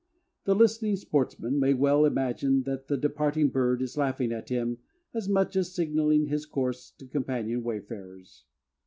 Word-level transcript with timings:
The 0.45 0.55
listening 0.55 0.95
sportsman 0.95 1.59
may 1.59 1.75
well 1.75 2.05
imagine 2.05 2.63
that 2.63 2.87
the 2.87 2.97
departing 2.97 3.49
bird 3.49 3.83
is 3.83 3.97
laughing 3.97 4.31
at 4.31 4.49
him 4.49 4.79
as 5.13 5.29
much 5.29 5.55
as 5.55 5.75
signaling 5.75 6.25
his 6.25 6.47
course 6.47 6.89
to 6.97 7.05
companion 7.05 7.61
wayfarers. 7.61 8.45